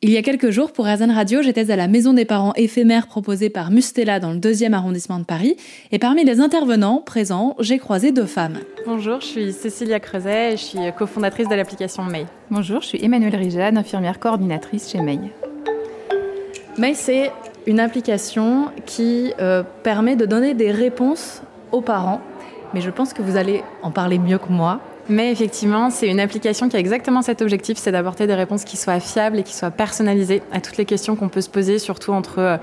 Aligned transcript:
Il 0.00 0.10
y 0.10 0.16
a 0.16 0.22
quelques 0.22 0.50
jours, 0.50 0.70
pour 0.70 0.86
Azen 0.86 1.10
Radio, 1.10 1.42
j'étais 1.42 1.72
à 1.72 1.76
la 1.76 1.88
maison 1.88 2.12
des 2.12 2.24
parents 2.24 2.52
éphémère 2.54 3.08
proposée 3.08 3.50
par 3.50 3.72
Mustela 3.72 4.20
dans 4.20 4.30
le 4.30 4.38
deuxième 4.38 4.72
arrondissement 4.72 5.18
de 5.18 5.24
Paris. 5.24 5.56
Et 5.90 5.98
parmi 5.98 6.22
les 6.22 6.38
intervenants 6.38 7.02
présents, 7.04 7.56
j'ai 7.58 7.78
croisé 7.78 8.12
deux 8.12 8.24
femmes. 8.24 8.60
Bonjour, 8.86 9.20
je 9.20 9.26
suis 9.26 9.52
Cécilia 9.52 9.98
Creuset 9.98 10.52
et 10.52 10.56
je 10.56 10.62
suis 10.62 10.78
cofondatrice 10.96 11.48
de 11.48 11.54
l'application 11.56 12.04
May. 12.04 12.26
Bonjour, 12.48 12.80
je 12.80 12.86
suis 12.86 13.04
Emmanuelle 13.04 13.34
Rijade, 13.34 13.76
infirmière 13.76 14.20
coordinatrice 14.20 14.88
chez 14.88 15.00
May. 15.00 15.18
May, 16.78 16.94
c'est 16.94 17.32
une 17.66 17.80
application 17.80 18.66
qui 18.86 19.32
euh, 19.40 19.64
permet 19.82 20.14
de 20.14 20.26
donner 20.26 20.54
des 20.54 20.70
réponses 20.70 21.42
aux 21.72 21.80
parents. 21.80 22.20
Mais 22.72 22.82
je 22.82 22.90
pense 22.90 23.12
que 23.12 23.22
vous 23.22 23.36
allez 23.36 23.64
en 23.82 23.90
parler 23.90 24.20
mieux 24.20 24.38
que 24.38 24.52
moi. 24.52 24.80
Mais 25.08 25.32
effectivement, 25.32 25.88
c'est 25.90 26.08
une 26.08 26.20
application 26.20 26.68
qui 26.68 26.76
a 26.76 26.78
exactement 26.78 27.22
cet 27.22 27.40
objectif, 27.40 27.78
c'est 27.78 27.92
d'apporter 27.92 28.26
des 28.26 28.34
réponses 28.34 28.64
qui 28.64 28.76
soient 28.76 29.00
fiables 29.00 29.38
et 29.38 29.42
qui 29.42 29.54
soient 29.54 29.70
personnalisées 29.70 30.42
à 30.52 30.60
toutes 30.60 30.76
les 30.76 30.84
questions 30.84 31.16
qu'on 31.16 31.30
peut 31.30 31.40
se 31.40 31.48
poser, 31.48 31.78
surtout 31.78 32.12
entre 32.12 32.38
euh, 32.40 32.56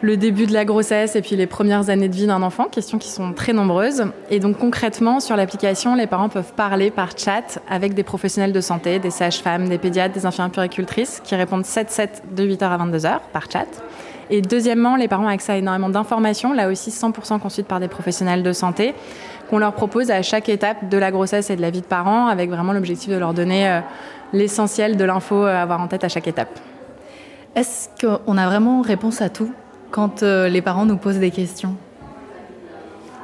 le 0.00 0.16
début 0.16 0.46
de 0.46 0.52
la 0.52 0.64
grossesse 0.64 1.16
et 1.16 1.22
puis 1.22 1.34
les 1.34 1.46
premières 1.46 1.90
années 1.90 2.08
de 2.08 2.14
vie 2.14 2.26
d'un 2.26 2.42
enfant, 2.42 2.64
questions 2.64 2.98
qui 2.98 3.08
sont 3.08 3.32
très 3.32 3.52
nombreuses. 3.52 4.04
Et 4.30 4.38
donc 4.38 4.58
concrètement, 4.58 5.18
sur 5.18 5.36
l'application, 5.36 5.96
les 5.96 6.06
parents 6.06 6.28
peuvent 6.28 6.52
parler 6.54 6.92
par 6.92 7.18
chat 7.18 7.58
avec 7.68 7.94
des 7.94 8.04
professionnels 8.04 8.52
de 8.52 8.60
santé, 8.60 9.00
des 9.00 9.10
sages-femmes, 9.10 9.68
des 9.68 9.78
pédiatres, 9.78 10.14
des 10.14 10.26
infirmières 10.26 10.52
puricultrices 10.52 11.20
qui 11.24 11.34
répondent 11.34 11.64
7-7 11.64 12.08
de 12.34 12.44
8h 12.44 12.64
à 12.64 12.78
22h 12.78 13.20
par 13.32 13.50
chat. 13.50 13.66
Et 14.28 14.42
deuxièmement, 14.42 14.96
les 14.96 15.06
parents 15.06 15.24
ont 15.24 15.28
accès 15.28 15.52
à 15.52 15.56
énormément 15.56 15.88
d'informations, 15.88 16.52
là 16.52 16.68
aussi 16.68 16.90
100% 16.90 17.38
conçues 17.38 17.62
par 17.62 17.78
des 17.78 17.88
professionnels 17.88 18.42
de 18.42 18.52
santé, 18.52 18.94
qu'on 19.48 19.58
leur 19.58 19.72
propose 19.72 20.10
à 20.10 20.22
chaque 20.22 20.48
étape 20.48 20.88
de 20.88 20.98
la 20.98 21.10
grossesse 21.10 21.50
et 21.50 21.56
de 21.56 21.62
la 21.62 21.70
vie 21.70 21.80
de 21.80 21.86
parents, 21.86 22.26
avec 22.26 22.50
vraiment 22.50 22.72
l'objectif 22.72 23.10
de 23.10 23.16
leur 23.16 23.34
donner 23.34 23.68
euh, 23.68 23.80
l'essentiel 24.32 24.96
de 24.96 25.04
l'info 25.04 25.44
à 25.44 25.60
avoir 25.60 25.80
en 25.80 25.88
tête 25.88 26.04
à 26.04 26.08
chaque 26.08 26.28
étape. 26.28 26.58
Est-ce 27.54 27.88
qu'on 28.00 28.36
a 28.36 28.46
vraiment 28.46 28.82
réponse 28.82 29.22
à 29.22 29.28
tout 29.28 29.52
quand 29.90 30.22
euh, 30.22 30.48
les 30.48 30.62
parents 30.62 30.84
nous 30.84 30.96
posent 30.98 31.18
des 31.18 31.30
questions? 31.30 31.74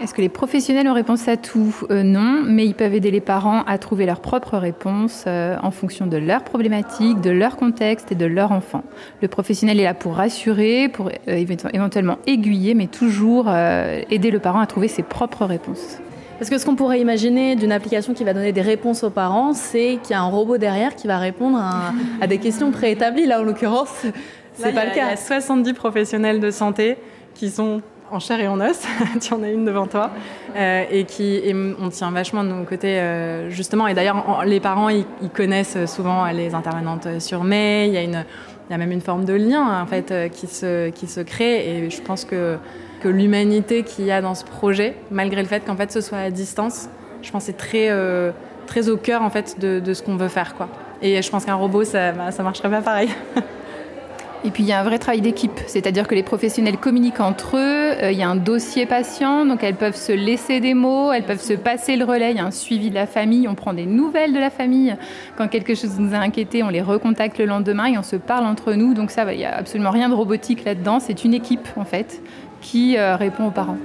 Est-ce 0.03 0.15
que 0.15 0.21
les 0.21 0.29
professionnels 0.29 0.89
ont 0.89 0.95
réponse 0.95 1.29
à 1.29 1.37
tout? 1.37 1.77
Euh, 1.91 2.03
Non, 2.03 2.43
mais 2.45 2.67
ils 2.67 2.75
peuvent 2.75 2.93
aider 2.93 3.13
les 3.13 3.21
parents 3.21 3.63
à 3.69 3.79
trouver 3.79 4.05
leurs 4.05 4.21
propres 4.21 4.59
réponses 4.59 5.25
euh, 5.29 5.57
en 5.63 5.71
fonction 5.71 6.09
de 6.09 6.17
leurs 6.17 6.43
problématiques, 6.43 7.21
de 7.21 7.31
leur 7.31 7.55
contexte 7.55 8.11
et 8.11 8.17
de 8.17 8.27
leur 8.27 8.51
enfant. 8.51 8.83
Le 9.21 9.29
professionnel 9.29 9.79
est 9.79 9.85
là 9.85 9.95
pour 9.95 10.17
rassurer, 10.17 10.89
pour 10.89 11.09
euh, 11.29 11.45
éventuellement 11.73 12.19
aiguiller, 12.27 12.75
mais 12.75 12.89
toujours 12.89 13.49
aider 13.49 14.33
le 14.33 14.41
parent 14.41 14.61
à 14.61 14.67
trouver 14.67 14.89
ses 14.89 15.05
propres 15.05 15.45
réponses. 15.45 15.99
Parce 16.43 16.51
que 16.51 16.59
ce 16.59 16.67
qu'on 16.67 16.75
pourrait 16.75 17.01
imaginer 17.01 17.55
d'une 17.55 17.71
application 17.71 18.15
qui 18.15 18.25
va 18.25 18.35
donner 18.35 18.51
des 18.51 18.63
réponses 18.63 19.05
aux 19.05 19.11
parents, 19.11 19.53
c'est 19.53 20.01
qu'il 20.03 20.11
y 20.11 20.15
a 20.15 20.23
un 20.23 20.29
robot 20.29 20.59
derrière 20.59 20.97
qui 20.97 21.07
va 21.07 21.19
répondre 21.19 21.57
à, 21.57 21.93
à 22.21 22.27
des 22.27 22.39
questions 22.39 22.73
préétablies. 22.73 23.27
Là, 23.27 23.39
en 23.39 23.45
l'occurrence, 23.45 23.95
c'est 24.55 24.73
pas 24.73 24.87
le 24.87 24.91
cas. 24.91 25.07
Il 25.07 25.11
y 25.11 25.13
a 25.13 25.17
70 25.17 25.73
professionnels 25.73 26.41
de 26.41 26.51
santé 26.51 26.97
qui 27.37 27.49
sont 27.49 27.81
en 28.11 28.19
chair 28.19 28.41
et 28.41 28.49
en 28.49 28.61
os, 28.61 28.83
tu 29.21 29.33
en 29.33 29.45
as 29.45 29.51
une 29.51 29.65
devant 29.65 29.87
toi, 29.87 30.11
euh, 30.57 30.83
et 30.91 31.05
qui 31.05 31.41
on 31.81 31.89
tient 31.91 32.11
vachement 32.11 32.43
de 32.43 32.49
nos 32.49 32.65
côtés 32.65 32.99
euh, 32.99 33.49
justement. 33.49 33.87
Et 33.87 33.95
d'ailleurs, 33.95 34.43
les 34.45 34.59
parents, 34.59 34.89
ils, 34.89 35.07
connaissent 35.33 35.87
souvent 35.87 36.27
les 36.27 36.57
intervenantes 36.57 37.21
sur 37.21 37.45
May. 37.45 37.87
Il 37.87 37.95
y 37.95 37.99
a 37.99 38.03
une, 38.03 38.25
y 38.73 38.75
a 38.75 38.79
même 38.79 38.93
une 38.93 39.01
forme 39.01 39.25
de 39.25 39.35
lien 39.35 39.83
en 39.83 39.87
fait 39.87 40.13
qui 40.33 40.47
se 40.47 40.91
qui 40.91 41.07
se 41.07 41.21
crée. 41.21 41.69
Et 41.69 41.91
je 41.91 42.03
pense 42.03 42.25
que 42.25 42.57
que 43.03 43.09
l'humanité 43.09 43.83
qu'il 43.83 44.05
y 44.05 44.13
a 44.13 44.21
dans 44.21 44.35
ce 44.35 44.45
projet, 44.45 44.95
malgré 45.11 45.43
le 45.43 45.49
fait 45.49 45.65
qu'en 45.65 45.77
fait 45.77 45.91
ce 45.91 46.01
soit 46.01 46.19
à 46.19 46.31
distance, 46.31 46.89
je 47.23 47.31
pense 47.31 47.45
c'est 47.45 47.57
très 47.57 47.89
euh, 47.91 48.31
très 48.67 48.89
au 48.89 48.97
cœur 48.97 49.23
en 49.23 49.31
fait 49.31 49.59
de, 49.59 49.81
de 49.81 49.95
ce 49.95 50.03
qu'on 50.03 50.17
veut 50.17 50.29
faire 50.29 50.55
quoi. 50.55 50.69
Et 51.03 51.21
je 51.21 51.31
pense 51.31 51.45
qu'un 51.45 51.57
robot, 51.57 51.83
ça, 51.83 52.13
bah, 52.13 52.31
ça 52.31 52.45
marcherait 52.45 52.71
pas 52.71 52.81
pareil. 52.81 53.09
Et 54.45 54.51
puis 54.51 54.63
il 54.63 54.69
y 54.69 54.73
a 54.73 54.81
un 54.81 54.85
vrai 54.85 54.99
travail 54.99 55.21
d'équipe, 55.21 55.61
c'est-à-dire 55.67 56.09
que 56.09 56.15
les 56.15 56.23
professionnels 56.23 56.77
communiquent 56.77 57.21
entre 57.21 57.57
eux, 57.57 57.61
euh, 57.61 57.82
il 58.11 58.19
y 58.19 58.23
a 58.23 58.29
un 58.29 58.37
dossier 58.37 58.87
patient, 58.87 59.45
donc 59.45 59.63
elles 59.63 59.77
peuvent 59.77 59.97
se 59.97 60.13
laisser 60.13 60.61
des 60.61 60.75
mots, 60.75 61.13
elles 61.13 61.25
peuvent 61.25 61.43
se 61.43 61.53
passer 61.53 61.97
le 61.97 62.05
relais, 62.05 62.33
il 62.33 62.37
y 62.37 62.41
a 62.41 62.45
un 62.45 62.51
suivi 62.51 62.91
de 62.91 62.95
la 62.95 63.07
famille, 63.07 63.47
on 63.47 63.55
prend 63.55 63.75
des 63.75 63.87
nouvelles 63.87 64.33
de 64.33 64.39
la 64.39 64.51
famille. 64.51 64.97
Quand 65.37 65.49
quelque 65.49 65.75
chose 65.75 65.99
nous 65.99 66.15
a 66.15 66.19
inquiété, 66.19 66.63
on 66.63 66.69
les 66.69 66.83
recontacte 66.83 67.39
le 67.39 67.47
lendemain 67.47 67.87
et 67.87 67.99
on 67.99 68.03
se 68.03 68.17
parle 68.17 68.47
entre 68.47 68.73
nous. 68.73 68.95
Donc 68.95 69.11
ça, 69.11 69.31
il 69.33 69.39
n'y 69.39 69.45
a 69.45 69.57
absolument 69.57 69.91
rien 69.91 70.09
de 70.09 70.15
robotique 70.15 70.65
là-dedans, 70.65 71.01
c'est 71.01 71.25
une 71.25 71.35
équipe 71.35 71.69
en 71.77 71.85
fait 71.85 72.23
qui 72.61 72.97
euh, 72.97 73.17
répond 73.17 73.47
aux 73.47 73.51
parents. 73.51 73.79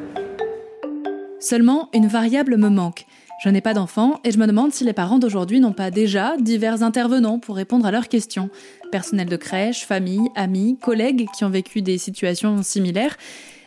Seulement, 1.39 1.89
une 1.93 2.07
variable 2.07 2.57
me 2.57 2.69
manque. 2.69 3.05
Je 3.43 3.49
n'ai 3.49 3.61
pas 3.61 3.75
d'enfants 3.75 4.19
et 4.23 4.31
je 4.31 4.39
me 4.39 4.47
demande 4.47 4.71
si 4.71 4.83
les 4.83 4.93
parents 4.93 5.19
d'aujourd'hui 5.19 5.59
n'ont 5.59 5.73
pas 5.73 5.91
déjà 5.91 6.35
divers 6.39 6.81
intervenants 6.81 7.37
pour 7.37 7.55
répondre 7.55 7.85
à 7.85 7.91
leurs 7.91 8.07
questions. 8.07 8.49
Personnel 8.91 9.27
de 9.27 9.35
crèche, 9.35 9.85
famille, 9.85 10.29
amis, 10.35 10.77
collègues 10.81 11.27
qui 11.37 11.45
ont 11.45 11.49
vécu 11.49 11.83
des 11.83 11.99
situations 11.99 12.63
similaires. 12.63 13.15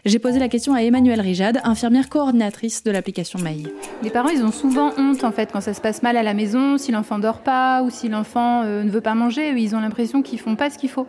J'ai 0.07 0.19
posé 0.19 0.39
la 0.39 0.49
question 0.49 0.73
à 0.73 0.83
Emmanuelle 0.83 1.21
Rijade, 1.21 1.61
infirmière 1.63 2.09
coordinatrice 2.09 2.83
de 2.85 2.91
l'application 2.91 3.39
Maï. 3.39 3.67
Les 4.03 4.09
parents, 4.09 4.31
ils 4.31 4.43
ont 4.43 4.51
souvent 4.51 4.93
honte 4.97 5.25
en 5.25 5.31
fait 5.31 5.53
quand 5.53 5.61
ça 5.61 5.75
se 5.75 5.81
passe 5.83 6.03
mal 6.03 6.17
à 6.17 6.23
la 6.23 6.33
maison, 6.33 6.79
si 6.79 6.91
l'enfant 6.91 7.19
dort 7.19 7.41
pas 7.41 7.83
ou 7.83 7.91
si 7.91 8.09
l'enfant 8.09 8.63
euh, 8.63 8.83
ne 8.83 8.89
veut 8.89 9.03
pas 9.03 9.15
manger, 9.15 9.51
ils 9.51 9.77
ont 9.77 9.81
l'impression 9.81 10.23
qu'ils 10.23 10.41
font 10.41 10.57
pas 10.57 10.71
ce 10.71 10.79
qu'il 10.79 10.89
faut. 10.89 11.07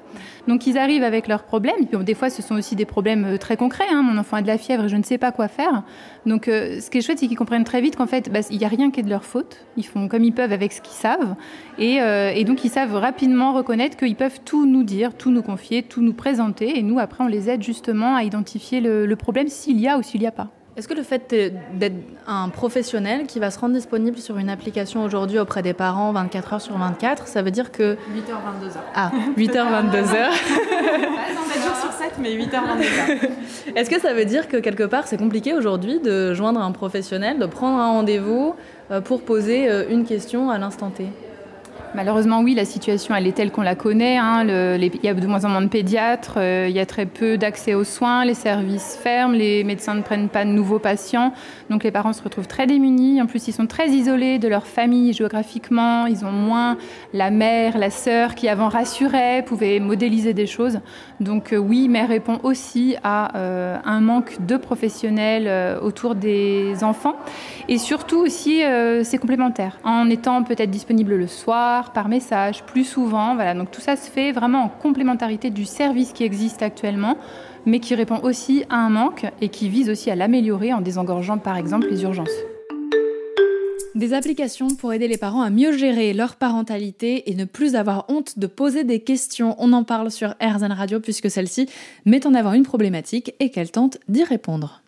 Donc 0.49 0.67
ils 0.67 0.77
arrivent 0.77 1.05
avec 1.05 1.29
leurs 1.29 1.43
problèmes. 1.43 1.85
Puis, 1.89 2.03
des 2.03 2.13
fois, 2.13 2.29
ce 2.29 2.41
sont 2.41 2.55
aussi 2.55 2.75
des 2.75 2.83
problèmes 2.83 3.23
euh, 3.23 3.37
très 3.37 3.55
concrets. 3.55 3.87
Hein. 3.89 4.01
Mon 4.01 4.17
enfant 4.17 4.35
a 4.35 4.41
de 4.41 4.47
la 4.47 4.57
fièvre 4.57 4.83
et 4.83 4.89
je 4.89 4.97
ne 4.97 5.03
sais 5.03 5.17
pas 5.17 5.31
quoi 5.31 5.47
faire. 5.47 5.83
Donc 6.25 6.49
euh, 6.49 6.81
ce 6.81 6.89
qui 6.89 6.97
est 6.97 7.01
chouette, 7.01 7.19
c'est 7.19 7.27
qu'ils 7.27 7.37
comprennent 7.37 7.63
très 7.63 7.79
vite 7.79 7.95
qu'en 7.95 8.07
fait, 8.07 8.29
bah, 8.29 8.41
il 8.49 8.57
n'y 8.57 8.65
a 8.65 8.67
rien 8.67 8.91
qui 8.91 8.99
est 8.99 9.03
de 9.03 9.09
leur 9.09 9.23
faute. 9.23 9.65
Ils 9.77 9.85
font 9.85 10.09
comme 10.09 10.25
ils 10.25 10.33
peuvent 10.33 10.51
avec 10.51 10.73
ce 10.73 10.81
qu'ils 10.81 10.91
savent. 10.91 11.35
Et 11.77 12.43
donc 12.43 12.65
ils 12.65 12.69
savent 12.69 12.93
rapidement 12.95 13.53
reconnaître 13.53 13.95
qu'ils 13.95 14.15
peuvent 14.15 14.41
tout 14.43 14.65
nous 14.65 14.83
dire, 14.83 15.13
tout 15.15 15.31
nous 15.31 15.41
confier, 15.41 15.81
tout 15.81 16.01
nous 16.01 16.13
présenter. 16.13 16.77
Et 16.77 16.83
nous, 16.83 16.99
après, 16.99 17.23
on 17.23 17.27
les 17.27 17.49
aide 17.49 17.63
justement 17.63 18.15
à 18.15 18.23
identifier 18.23 18.80
le, 18.81 19.15
problème 19.15 19.47
s'il 19.47 19.79
y 19.79 19.87
a 19.87 19.97
ou 19.97 20.03
s'il 20.03 20.21
n'y 20.21 20.27
a 20.27 20.31
pas. 20.31 20.47
Est-ce 20.77 20.87
que 20.87 20.93
le 20.93 21.03
fait 21.03 21.35
d'être 21.73 21.95
un 22.27 22.47
professionnel 22.47 23.27
qui 23.27 23.39
va 23.39 23.51
se 23.51 23.59
rendre 23.59 23.75
disponible 23.75 24.17
sur 24.17 24.37
une 24.37 24.49
application 24.49 25.03
aujourd'hui 25.03 25.37
auprès 25.37 25.61
des 25.61 25.73
parents 25.73 26.13
24 26.13 26.53
heures 26.53 26.61
sur 26.61 26.77
24, 26.77 27.27
ça 27.27 27.41
veut 27.41 27.51
dire 27.51 27.73
que... 27.73 27.95
8h, 27.95 28.31
22h. 28.65 28.77
Ah, 28.95 29.11
8h, 29.37 29.51
22h. 29.51 30.31
7 31.51 31.63
jours 31.63 31.75
sur 31.75 31.91
7, 31.91 32.13
mais 32.19 32.35
8h, 32.35 32.51
22h. 32.51 33.29
Est-ce 33.75 33.89
que 33.89 33.99
ça 33.99 34.13
veut 34.13 34.25
dire 34.25 34.47
que 34.47 34.57
quelque 34.57 34.83
part 34.83 35.07
c'est 35.07 35.17
compliqué 35.17 35.53
aujourd'hui 35.53 35.99
de 35.99 36.33
joindre 36.33 36.61
un 36.61 36.71
professionnel, 36.71 37.37
de 37.37 37.45
prendre 37.45 37.77
un 37.77 37.91
rendez-vous 37.91 38.55
euh, 38.91 39.01
pour 39.01 39.23
poser 39.23 39.69
euh, 39.69 39.83
une 39.89 40.05
question 40.05 40.49
à 40.49 40.57
l'instant 40.57 40.89
T? 40.89 41.07
Malheureusement, 41.93 42.39
oui, 42.39 42.55
la 42.55 42.63
situation, 42.63 43.13
elle 43.13 43.27
est 43.27 43.33
telle 43.33 43.51
qu'on 43.51 43.63
la 43.63 43.75
connaît. 43.75 44.17
Hein. 44.17 44.45
il 44.47 45.03
y 45.03 45.09
a 45.09 45.13
de 45.13 45.27
moins 45.27 45.43
en 45.43 45.49
moins 45.49 45.61
de 45.61 45.67
pédiatres, 45.67 46.35
euh, 46.37 46.67
il 46.69 46.75
y 46.75 46.79
a 46.79 46.85
très 46.85 47.05
peu 47.05 47.37
d'accès 47.37 47.73
aux 47.73 47.83
soins, 47.83 48.23
les 48.23 48.33
services 48.33 48.97
ferment, 49.03 49.35
les 49.35 49.65
médecins 49.65 49.93
ne 49.95 50.01
prennent 50.01 50.29
pas 50.29 50.45
de 50.45 50.51
nouveaux 50.51 50.79
patients. 50.79 51.33
Donc 51.69 51.83
les 51.83 51.91
parents 51.91 52.13
se 52.13 52.23
retrouvent 52.23 52.47
très 52.47 52.65
démunis. 52.65 53.21
En 53.21 53.25
plus, 53.25 53.45
ils 53.49 53.51
sont 53.51 53.67
très 53.67 53.89
isolés 53.89 54.39
de 54.39 54.47
leur 54.47 54.67
famille 54.67 55.11
géographiquement. 55.11 56.05
Ils 56.05 56.23
ont 56.23 56.31
moins 56.31 56.77
la 57.13 57.29
mère, 57.29 57.77
la 57.77 57.89
sœur 57.89 58.35
qui 58.35 58.47
avant 58.47 58.69
rassurait, 58.69 59.43
pouvait 59.45 59.81
modéliser 59.81 60.33
des 60.33 60.47
choses. 60.47 60.79
Donc 61.19 61.51
euh, 61.51 61.57
oui, 61.57 61.89
mais 61.89 62.05
répond 62.05 62.39
aussi 62.43 62.95
à 63.03 63.37
euh, 63.37 63.77
un 63.83 63.99
manque 63.99 64.45
de 64.45 64.55
professionnels 64.55 65.77
autour 65.81 66.15
des 66.15 66.85
enfants. 66.85 67.17
Et 67.67 67.77
surtout 67.77 68.19
aussi, 68.19 68.61
c'est 69.03 69.17
complémentaire. 69.17 69.77
En 69.83 70.09
étant 70.09 70.43
peut-être 70.43 70.69
disponible 70.69 71.15
le 71.15 71.27
soir, 71.27 71.80
par 71.89 72.07
message, 72.07 72.63
plus 72.63 72.83
souvent. 72.83 73.33
Voilà, 73.33 73.55
donc 73.55 73.71
tout 73.71 73.81
ça 73.81 73.95
se 73.95 74.09
fait 74.09 74.31
vraiment 74.31 74.65
en 74.65 74.69
complémentarité 74.69 75.49
du 75.49 75.65
service 75.65 76.13
qui 76.13 76.23
existe 76.23 76.61
actuellement, 76.61 77.17
mais 77.65 77.79
qui 77.79 77.95
répond 77.95 78.19
aussi 78.21 78.63
à 78.69 78.77
un 78.77 78.89
manque 78.89 79.25
et 79.41 79.49
qui 79.49 79.67
vise 79.67 79.89
aussi 79.89 80.11
à 80.11 80.15
l'améliorer 80.15 80.71
en 80.71 80.81
désengorgeant 80.81 81.39
par 81.39 81.57
exemple 81.57 81.87
les 81.89 82.03
urgences. 82.03 82.29
Des 83.93 84.13
applications 84.13 84.69
pour 84.69 84.93
aider 84.93 85.09
les 85.09 85.17
parents 85.17 85.41
à 85.41 85.49
mieux 85.49 85.77
gérer 85.77 86.13
leur 86.13 86.37
parentalité 86.37 87.29
et 87.29 87.35
ne 87.35 87.43
plus 87.43 87.75
avoir 87.75 88.05
honte 88.07 88.39
de 88.39 88.47
poser 88.47 88.85
des 88.85 89.01
questions. 89.01 89.55
On 89.59 89.73
en 89.73 89.83
parle 89.83 90.09
sur 90.11 90.33
RZN 90.41 90.71
Radio 90.71 91.01
puisque 91.01 91.29
celle-ci 91.29 91.67
met 92.05 92.25
en 92.25 92.33
avant 92.33 92.53
une 92.53 92.63
problématique 92.63 93.33
et 93.41 93.51
qu'elle 93.51 93.69
tente 93.69 93.97
d'y 94.07 94.23
répondre. 94.23 94.79